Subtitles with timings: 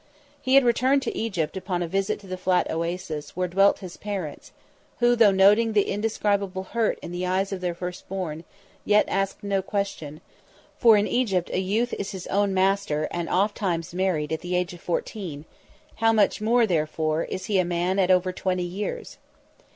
[0.41, 3.97] He had returned to Egypt upon a visit to the Flat Oasis where dwelt his
[3.97, 4.51] parents,
[4.97, 8.43] who, though noting the indescribable hurt in the eyes of their firstborn,
[8.83, 10.19] yet asked no question,
[10.75, 14.73] for in Egypt a youth is his own master and ofttimes married at the age
[14.73, 15.45] of fourteen;
[15.97, 19.19] how much more, therefore, is he a man at over twenty years?